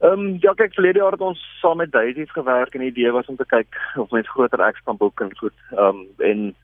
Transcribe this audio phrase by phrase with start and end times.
[0.00, 3.10] Ehm um, ja, kyk verlede jaar het ons saam met Daisies gewerk en die idee
[3.12, 5.56] was om te kyk of mens groter acts kan boek en goed.
[5.70, 6.54] Ehm um, en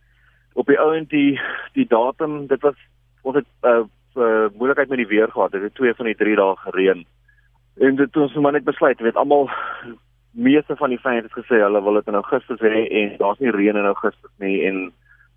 [0.54, 1.40] op die ouend die
[1.72, 2.78] die datum, dit was
[3.22, 3.84] ons het uh,
[4.16, 5.52] uh moeilikheid met die weer gehad.
[5.52, 7.04] Dit het twee van die drie dae gereën.
[7.76, 9.50] En dit ons maar net besluit, weet almal
[10.32, 13.52] meeste van die fans het gesê hulle wil dit in Augustus hê en daar's nie
[13.52, 14.92] reën in Augustus nie en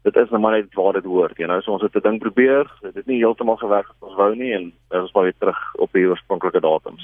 [0.08, 1.62] dit is nou maar net waar dit hoort, jy know.
[1.62, 2.72] So ons het 'n ding probeer.
[2.82, 5.92] Dit het nie heeltemal gewerk wat ons wou nie en ons maar weer terug op
[5.92, 7.04] die oorspronklike datums.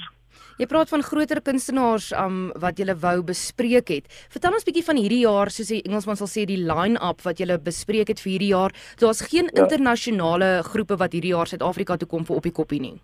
[0.56, 4.06] Jy praat van groter kunstenaars um, wat jy wou bespreek het.
[4.32, 7.58] Vertel ons bietjie van hierdie jaar, soos die Engelsman sal sê, die line-up wat jy
[7.60, 8.72] bespreek het vir hierdie jaar.
[9.02, 9.66] Daar's geen ja.
[9.66, 12.96] internasionale groepe wat hierdie jaar Suid-Afrika toe kom vir op die koppie nie.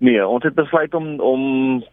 [0.00, 1.44] Nee, ons het besluit om om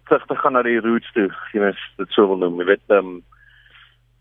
[0.07, 2.59] terug te gaan na die roots toe, jy weet, dit sou wil noem.
[2.63, 3.21] Jy weet, ehm um,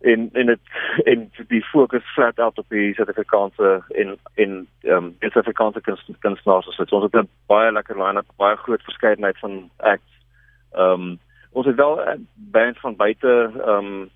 [0.02, 0.60] en en dit
[1.06, 1.20] en
[1.50, 5.82] die fokus flat out op die Suid-Afrikaanse en en ehm um, Suid-Afrikaanse
[6.18, 6.66] kunstenaars.
[6.66, 10.11] Ons het 'n baie lekker line-up, baie groot verskeidenheid van acts.
[10.74, 11.18] Ehm um,
[11.52, 12.00] ons het wel
[12.34, 14.10] bands van buite ehm um,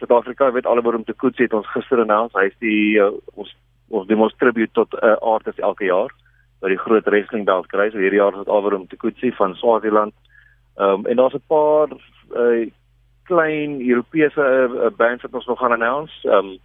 [0.00, 3.56] Suid-Afrika, weet alhoewel om te koets het ons gister announced, hy is die uh, ons
[3.88, 6.14] ons demonstrate tot 'n uh, artist elke jaar
[6.60, 7.90] wat die groot wrestling belt kry.
[7.90, 10.14] So hierdie jaar is dit alweer om te koetsie van Swaziland.
[10.76, 11.88] Ehm um, en daar's 'n paar
[12.36, 12.70] uh,
[13.24, 16.28] klein Europese uh, bands wat ons nog gaan announce.
[16.28, 16.58] Ehm um,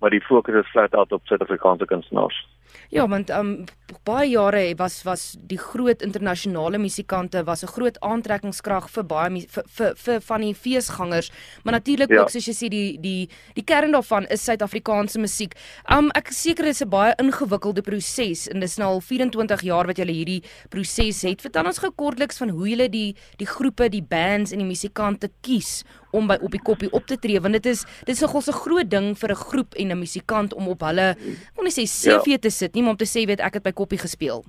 [0.00, 2.48] maar die fokus is flat out op Suid-Afrikaanse kunstenaars.
[2.88, 3.64] Ja, want um
[4.04, 9.64] baie jare was was die groot internasionale musikante was 'n groot aantrekkingskrag vir baie vir
[9.66, 11.30] vir, vir van die feesgangers,
[11.64, 12.20] maar natuurlik ja.
[12.20, 15.54] ook soos jy sê die die die kern daarvan is Suid-Afrikaanse musiek.
[15.90, 19.86] Um ek seker dit is 'n baie ingewikkelde proses en dis nou al 24 jaar
[19.86, 21.40] wat jy hierdie proses het.
[21.40, 25.30] Vertel ons gou kortliks van hoe jy die die groepe, die bands en die musikante
[25.40, 28.42] kies om by op die koppie op te tree want dit is dit is nogal
[28.46, 31.16] 'n groot ding vir 'n groep en 'n musikant om op hulle
[31.54, 32.38] kon nie sê CV ja.
[32.38, 34.44] te sit nie, maar om te sê weet ek het by koppie gespeel.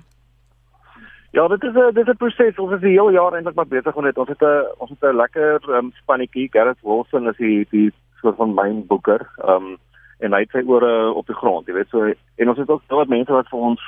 [1.32, 2.58] Ja, dit is 'n dit is 'n proses.
[2.58, 4.18] Ons is die hele jaar eintlik maar besig met dit.
[4.18, 6.50] Ons het 'n ons het 'n lekker um, spannetjie.
[6.52, 9.22] Gareth Wilson is die die soort van myn boeker.
[9.38, 9.78] Ehm um,
[10.20, 12.84] en hy het sy ore op die grond, jy weet so en ons het ook
[12.92, 13.84] baie mense wat vir ons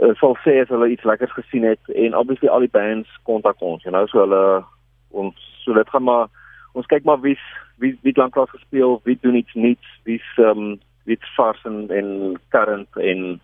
[0.00, 3.60] uh, sal sê as hulle iets lekkers gesien het en obviously al die bands kontak
[3.60, 4.64] ons, you know, so hulle
[5.12, 6.32] ons so dit gaan maar
[6.76, 7.44] ons kyk maar wie's
[7.80, 10.76] wie wie lanklaas gespeel, wie doen iets nuuts, wie's ehm um,
[11.06, 12.08] wie's vars en en
[12.54, 13.40] current en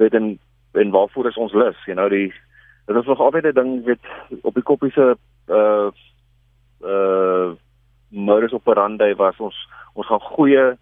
[0.00, 0.38] weet en
[0.72, 2.32] en waarvoor is ons lus, you know die
[2.86, 4.04] dit is nog altyd 'n ding weet
[4.42, 5.14] op die koppie se
[5.48, 5.90] uh
[6.80, 7.52] uh
[8.08, 9.56] modus operandi was ons
[9.94, 10.76] ons gaan goeie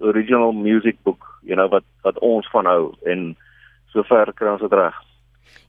[0.00, 3.36] original music book, you know wat wat ons van hou en
[3.92, 4.94] sover kry ons dit reg.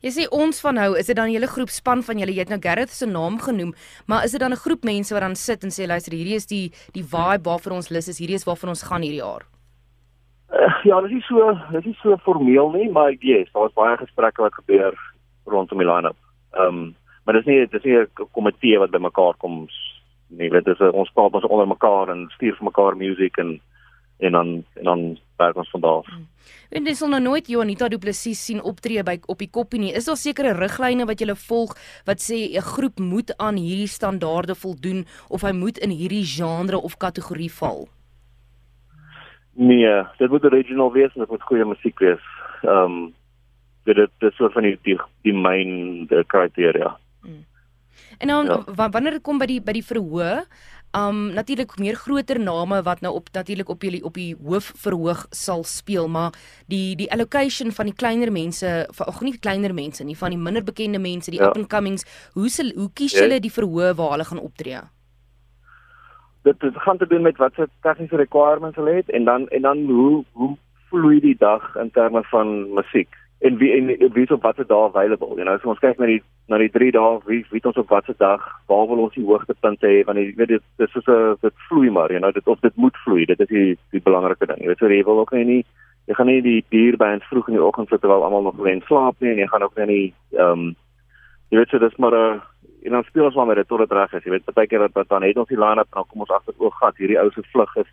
[0.02, 2.34] Jy sê ons van hou, is dit dan hele groep span van julle?
[2.34, 3.74] Jy het nou Gareth se naam genoem,
[4.06, 6.46] maar is dit dan 'n groep mense wat dan sit en sê luister, hierdie is
[6.46, 9.46] die die vibe waarvoor ons lus is, hierdie is waarvoor ons gaan hierdie jaar?
[10.54, 13.98] Uh, ja, dit is so, dit is so formeel nie, maar ek weet, daar's baie
[13.98, 14.94] gesprekke wat gebeur
[15.46, 16.18] rondom die line-up.
[16.54, 16.96] Ehm, um,
[17.26, 19.68] maar dit is nie dit is nie 'n komitee wat bymekaar kom
[20.28, 23.60] nie, dit is ons praat ons onder mekaar en stuur vir mekaar musiek en
[24.18, 26.04] en dan en dan werk ons van daar.
[26.06, 26.28] Hmm.
[26.70, 29.94] En dis nou nooit Jonita Du Plessis sien optree by op die koppie nie.
[29.94, 31.76] Is daar sekere riglyne wat jy volg
[32.06, 36.82] wat sê 'n groep moet aan hierdie standaarde voldoen of hy moet in hierdie genre
[36.82, 37.88] of kategorie val?
[39.56, 42.24] Nee, dit moet original wees en dit moet goeie musiek wees.
[42.64, 43.14] Ehm um,
[43.86, 46.96] dit dit is soort van die die, die myn kriteria.
[47.22, 47.44] Hmm.
[48.18, 48.90] En dan ja.
[48.90, 50.48] wanneer dit kom by die by die verhoog,
[50.96, 55.64] Um natuurlik meer groter name wat nou op natuurlik op julle op die hoofverhoog sal
[55.64, 56.32] speel, maar
[56.72, 60.64] die die allocation van die kleiner mense, ag nie kleiner mense nie, van die minder
[60.64, 61.50] bekende mense, die ja.
[61.50, 64.80] up and comings, hoe sal hoe kies julle die verhoog waar hulle gaan optree?
[66.46, 69.62] Dit dit gaan te doen met wat se tegniese requirements hulle het en dan en
[69.62, 70.56] dan hoe hoe
[70.90, 73.10] vloei die dag in terme van musiek?
[73.40, 75.36] En wie en wie is op watter dae available?
[75.36, 77.90] You know so ons kyk na die na die 3 dae wie wie ons op
[77.90, 80.04] watter dag waar wil ons die hoogtepunte hê?
[80.06, 82.76] Want jy weet dit dis is 'n dit vloei maar you know dit of dit
[82.76, 84.62] moet vloei dit is die die belangrike ding.
[84.62, 85.66] Jy weet so jy wil ook nie
[86.06, 89.16] jy gaan nie die dierband vroeg in die oggend sit terwyl almal nog wen slaap
[89.20, 90.76] nie en jy gaan ook nie ehm um,
[91.50, 92.42] jy weet so dis maar 'n
[92.86, 94.88] en dan speel ons maar met dit tot dit reg is jy weet baie keer
[94.88, 97.30] dat dan het ons die line-up en dan kom ons agter o gat hierdie ou
[97.34, 97.92] se vlug is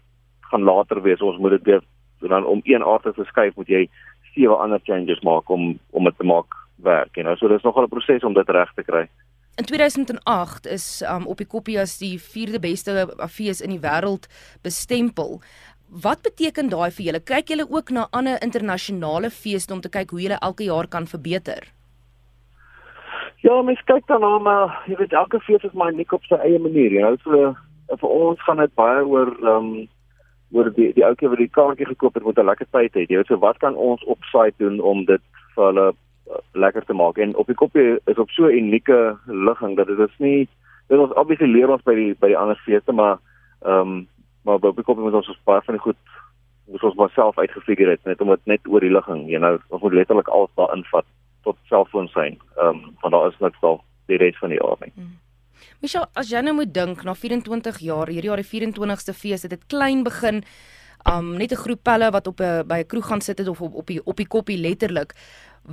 [0.51, 1.83] gaan later wees ons moet dit weer
[2.29, 3.87] dan om een aard te verskuif moet jy
[4.35, 7.85] sewe ander changes maak om om dit te maak werk en nou so dis nogal
[7.85, 9.09] 'n proses om dit reg te kry.
[9.57, 14.29] In 2008 is um, op die koppie as die vierde beste fees in die wêreld
[14.63, 15.43] bestempel.
[15.89, 17.21] Wat beteken daai vir julle?
[17.21, 21.07] Kyk julle ook na ander internasionale feeste om te kyk hoe julle elke jaar kan
[21.07, 21.69] verbeter?
[23.43, 26.37] Ja, mens kyk dan na maar jy weet elke fees is maar net op sy
[26.47, 27.17] eie manier, jy know.
[27.25, 29.89] So vir ons gaan dit baie oor ehm um,
[30.53, 33.07] oor die die ouetjie wat die kaartjie gekoop het moet 'n lekker tyd hê.
[33.09, 35.23] Jy weet so wat kan ons op site doen om dit
[35.57, 37.19] vir hulle uh, lekker te maak?
[37.19, 40.49] En op die koppie is op so 'n unieke ligging dat dit is nie
[40.89, 43.19] dit ons obviously leer ons by die by die ander feeste, maar
[43.67, 44.09] ehm um,
[44.45, 45.99] maar op die kopie moet ons ons baie van die goed
[46.71, 49.59] moet ons maar self uitgefigure het net om dit net oor die ligging, jy know,
[49.69, 51.07] ons moet letterlik alles daar invat
[51.43, 52.39] tot selfoon sein.
[52.57, 54.93] Ehm um, want daar is niks daar die res van die jaar nie.
[54.95, 55.19] Hmm.
[55.83, 59.51] Michelle, as jy nou moet dink na 24 jaar, hierdie jaar die 24ste fees, het
[59.51, 60.43] dit klein begin.
[61.03, 63.61] Um net 'n groep pelle wat op 'n by 'n kroeg gaan sit het of
[63.61, 65.15] op op die op die koppie letterlik.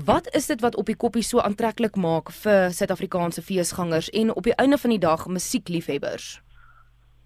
[0.06, 4.44] Wat is dit wat op die koppie so aantreklik maak vir Suid-Afrikaanse feesgangers en op
[4.44, 6.42] die einde van die dag musiekliefhebbers?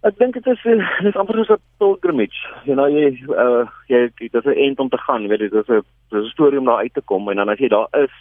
[0.04, 2.40] Ek dink dit is dit is amper so 'n pilgrimage.
[2.66, 5.70] You know, jy uh jy dit is 'n eind om te gaan, weet jy, dit
[5.70, 7.88] is 'n dis 'n storie om daar uit te kom en dan as jy daar
[7.92, 8.12] is,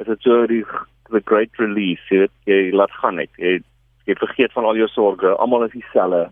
[0.00, 0.64] is dit so die
[1.10, 3.32] the great release, jy weet, jy laat gaan net.
[3.38, 3.60] Jy
[4.08, 6.30] jy vergeet van al jou sorges, almal is dieselfde.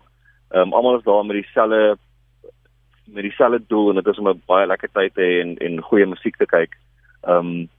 [0.51, 1.97] Ehm um, almal is daar met dieselfde
[3.13, 5.81] met dieselfde doel en dit is om 'n baie lekker tyd te hê en en
[5.81, 6.77] goeie musiek te kyk.
[7.27, 7.69] Ehm um,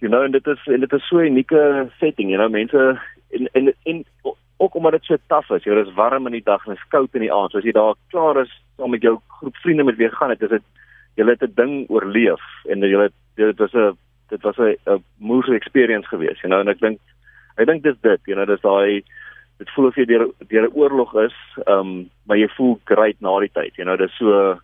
[0.00, 3.00] you know, en dit is en dit is so 'n unieke setting, you know, mense
[3.30, 4.04] en en en
[4.56, 5.64] ook omdat dit so taaf is.
[5.64, 7.50] Jy is warm in die dag en is koud in die aand.
[7.50, 10.42] So as jy daar klaar is om met jou groep vriende met weer gaan, dit
[10.42, 10.62] is dit
[11.16, 13.96] jy het 'n ding oorleef en jy het dit was 'n
[14.34, 17.00] dit was 'n moeë experience geweest, you know, en ek dink
[17.60, 19.04] Ek dink dis dit, you know, dis daai
[19.62, 21.36] dit voel of jy deur deur 'n oorlog is,
[21.70, 24.58] um, maar jy voel great na die tyd, you know, dis so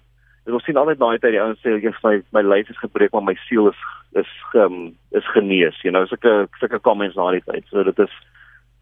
[0.44, 2.82] dit ons sien altyd na die tyd die ouens sê ek my my lyf is
[2.82, 3.80] gebreek maar my siel is
[4.18, 7.64] is um, is genees, you know, sulke sulke comments na die tyd.
[7.70, 8.10] So dit is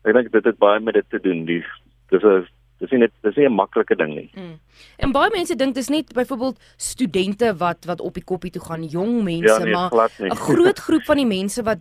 [0.09, 1.45] ek dink dit het baie met dit te doen.
[1.45, 1.65] Die
[2.09, 4.31] dis 'n dis nie dis nie 'n maklike ding nie.
[4.35, 4.59] Mm.
[4.99, 8.85] En baie mense dink dis net byvoorbeeld studente wat wat op die koppie toe gaan,
[8.85, 11.79] jong mense, ja, nee, maar 'n groot groep van die mense wat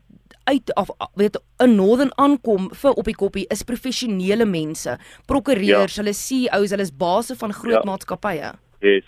[0.47, 6.01] uit of weet 'n Northern aankom vir op die koppie is professionele mense, prokureurs, ja.
[6.01, 7.91] hulle CEOs, hulle is baase van groot ja.
[7.91, 8.51] maatskappye.
[8.79, 9.05] Yes.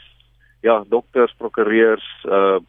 [0.61, 2.59] Ja, dokters, prokureurs, uh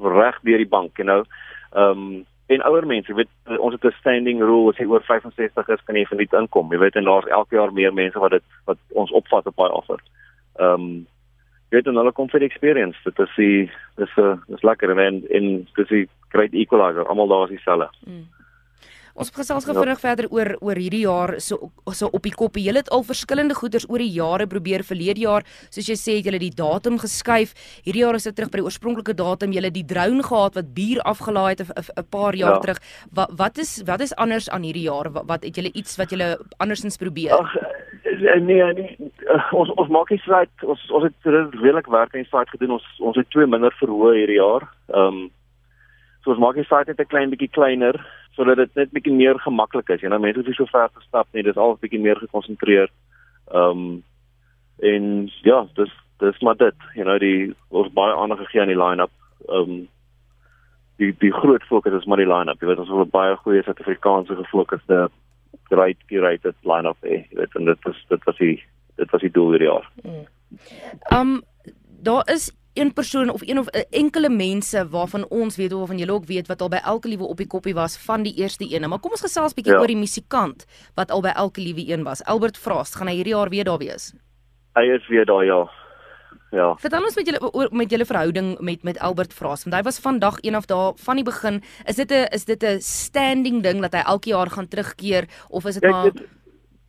[0.00, 1.24] reg deur die bank, you know.
[1.72, 5.84] Um en ouer mense, weet ons het 'n standing rule as jy oor 65 is
[5.84, 6.72] kan jy vir dit inkom.
[6.72, 9.72] Jy weet en daar's elke jaar meer mense wat dit wat ons opvat op baie
[9.72, 10.00] offer.
[10.60, 11.06] Um
[11.68, 12.98] weet en hulle kom vir die experience.
[13.04, 17.06] Dit is die dis 'n dis lekker en en dis die great equalizer.
[17.06, 17.88] Almal daar is dieselfde.
[18.06, 18.26] Mm.
[19.14, 20.02] Ons gesels vinnig ja.
[20.02, 22.58] verder oor oor hierdie jaar so so op die koppe.
[22.58, 26.26] Julle het al verskillende goeders oor die jare probeer verlede jaar, soos jy sê het
[26.26, 27.52] julle die datum geskuif.
[27.86, 29.54] Hierdie jaar is dit terug by die oorspronklike datum.
[29.54, 32.62] Julle die drone gehad wat bier afgelaai het 'n paar jaar ja.
[32.64, 32.80] terug.
[33.14, 35.12] Wat wat is wat is anders aan hierdie jaar?
[35.12, 37.38] Wat, wat het julle iets wat julle andersins probeer?
[37.38, 38.98] Ag eh, nee, nee,
[39.30, 42.80] uh, ons ons maak nie site ons ons het redelik werk in site gedoen.
[42.80, 44.66] Ons ons het twee minder verhoog hierdie jaar.
[44.90, 45.30] Ehm um,
[46.24, 47.94] so ons maak die site net 'n klein bietjie kleiner
[48.34, 50.02] sodat dit net bietjie meer gemaklik is.
[50.02, 51.42] Jy nou mense hoef so ver te stap nie.
[51.42, 52.90] Dit is al bietjie meer gekonsentreer.
[53.52, 54.02] Ehm um,
[54.82, 55.04] en
[55.46, 56.86] ja, dis dis maar dit.
[56.98, 59.12] Jy nou die ons baie aandag gegee aan die line-up.
[59.48, 59.82] Ehm um,
[61.02, 62.60] die die groot fokus is maar die line-up.
[62.60, 65.08] Jy weet ons het 'n baie goeie Suid-Afrikaanse gefokusde
[65.70, 67.24] great curated line-up hê.
[67.30, 68.62] Jy weet en dit is dit was die
[68.96, 69.90] dit was die doel hierdie jaar.
[70.02, 70.26] Mm.
[71.10, 71.42] Ehm um,
[72.02, 75.98] daar is een persoon of een of uh, enkele mense waarvan ons weet of waarvan
[75.98, 78.66] julle ook weet wat al by elke liewe op die koppie was van die eerste
[78.68, 78.88] een.
[78.88, 79.80] Maar kom ons gesels bietjie ja.
[79.80, 82.24] oor die musikant wat al by elke liewe een was.
[82.24, 84.12] Albert Frost, gaan hy hierdie jaar weer daar wees?
[84.74, 85.62] Hy is weer daar ja.
[86.54, 86.68] Ja.
[86.78, 89.66] Vertel ons met julle oor met julle verhouding met met Albert Frost.
[89.66, 91.62] Want hy was vandag een of daar van die begin.
[91.86, 95.64] Is dit 'n is dit 'n standing ding dat hy elke jaar gaan terugkeer of
[95.64, 96.22] is dit maar dit,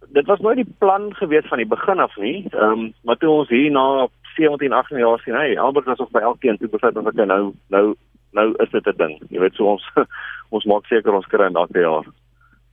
[0.09, 2.47] dit was nooit die plan gewees van die begin af nie.
[2.49, 6.11] Ehm um, maar toe ons hier na 17, 18 jaar sien, hey, Albert was ook
[6.11, 7.95] by elkeen toe besluit of ek nou nou
[8.35, 9.15] nou is dit 'n ding.
[9.29, 9.83] Jy weet so ons
[10.55, 12.05] ons maak seker ons kry in elke jaar.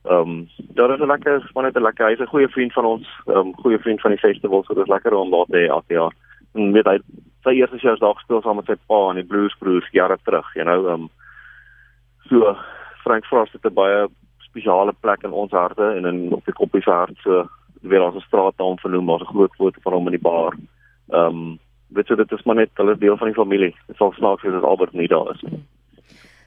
[0.03, 2.07] Ehm um, ja, dit is lekker, maar net 'n lekker.
[2.07, 4.83] Hy's 'n goeie vriend van ons, 'n um, goeie vriend van die festival, so dit
[4.83, 6.13] is lekker om daar te hê elke jaar.
[6.53, 6.99] En weet hy
[7.43, 10.53] sy eerste show daar gespeel saam met sy pa en die Blues Broers jare terug,
[10.55, 11.09] you know, ehm um,
[12.29, 12.57] so
[13.03, 14.07] Frank Frost het 'n baie
[14.39, 17.47] spesiale plek in ons harte en in op die koppie se hart so
[17.81, 20.53] weer ons 'n straat naam vernoem, maar 'n groot foto van hom in die bar.
[20.53, 20.72] Ehm
[21.09, 23.75] um, weet jy dit is maar net hulle deel van die familie.
[23.87, 25.61] Dit sal snaaks wees as Albert nie daar is nie.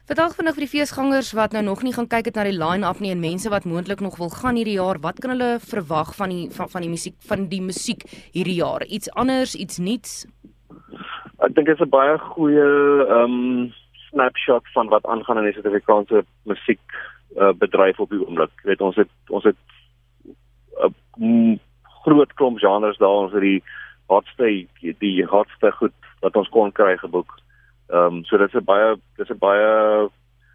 [0.07, 3.01] Vertel vinnig vir die feesgangers wat nou nog nie gaan kyk het na die line-up
[3.03, 6.31] nie en mense wat moontlik nog wil gaan hierdie jaar, wat kan hulle verwag van
[6.31, 8.85] die van, van die musiek van die musiek hierdie jaar?
[8.87, 10.13] Iets anders, iets nuuts?
[11.43, 12.69] Ek dink dit is 'n baie goeie
[13.03, 13.73] ehm um,
[14.07, 16.79] snapshot van wat aangaan in die Suid-Afrikaanse musiek
[17.35, 18.51] uh, bedryf op die oomblik.
[18.63, 19.59] Jy weet ons het ons het
[21.19, 21.59] 'n
[22.07, 23.63] groot klomp genres daar ons het die
[24.07, 24.67] hardste
[24.99, 27.39] die hardste goed wat ons kon kry geboek.
[27.89, 30.09] Ehm um, so dit is 'n baie dis 'n baie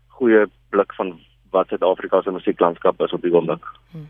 [0.09, 1.19] goeie blik van
[1.51, 3.65] wat Suid-Afrika se musieklandskap is op die oomblik.
[3.93, 4.09] Hmm.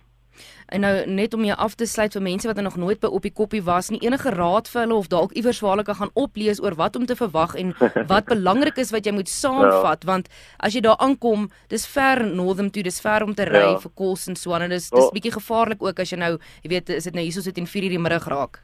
[0.72, 3.06] En nou net om jou af te sluit vir mense wat er nog nooit by
[3.06, 5.98] op die koppie was, nie enige raad vir hulle of dalk iewers waar hulle kan
[5.98, 7.74] gaan oplees oor wat om te verwag en
[8.12, 10.08] wat belangrik is wat jy moet saamvat ja.
[10.08, 13.78] want as jy daar aankom, dis ver Northern toe, dis ver om te ry ja.
[13.84, 15.12] vir kos en so aan en dis dis oh.
[15.12, 17.92] bietjie gevaarlik ook as jy nou, jy weet, is dit nou hierso sit in 4:00
[17.92, 18.62] die middag raak.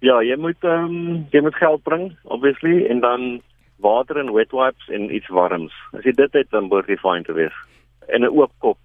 [0.00, 3.42] Ja, jy moet ehm um, jy moet geld bring obviously en dan
[3.84, 5.74] water en wet wipes en iets warms.
[5.92, 7.56] As jy dit het dan behoort jy fyn te wees.
[8.08, 8.78] En 'n oop kop